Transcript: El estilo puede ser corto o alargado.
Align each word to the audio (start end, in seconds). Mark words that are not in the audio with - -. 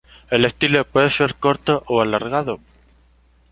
El 0.31 0.45
estilo 0.45 0.83
puede 0.83 1.11
ser 1.11 1.35
corto 1.35 1.83
o 1.85 2.01
alargado. 2.01 2.59